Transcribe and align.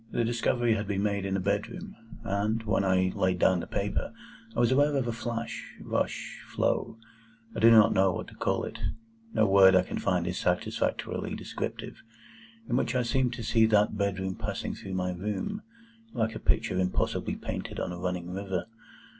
The 0.09 0.25
discovery 0.25 0.73
had 0.73 0.87
been 0.87 1.03
made 1.03 1.25
in 1.27 1.37
a 1.37 1.39
bedroom, 1.39 1.95
and, 2.23 2.63
when 2.63 2.83
I 2.83 3.11
laid 3.15 3.37
down 3.37 3.59
the 3.59 3.67
paper, 3.67 4.11
I 4.55 4.59
was 4.59 4.71
aware 4.71 4.95
of 4.95 5.07
a 5.07 5.11
flash—rush—flow—I 5.11 7.59
do 7.59 7.69
not 7.69 7.93
know 7.93 8.11
what 8.11 8.27
to 8.29 8.33
call 8.33 8.63
it,—no 8.63 9.45
word 9.45 9.75
I 9.75 9.83
can 9.83 9.99
find 9.99 10.25
is 10.25 10.39
satisfactorily 10.39 11.35
descriptive,—in 11.35 12.75
which 12.75 12.95
I 12.95 13.03
seemed 13.03 13.33
to 13.33 13.43
see 13.43 13.67
that 13.67 13.95
bedroom 13.95 14.33
passing 14.33 14.73
through 14.73 14.95
my 14.95 15.11
room, 15.11 15.61
like 16.13 16.33
a 16.33 16.39
picture 16.39 16.79
impossibly 16.79 17.35
painted 17.35 17.79
on 17.79 17.91
a 17.91 17.99
running 17.99 18.31
river. 18.31 18.65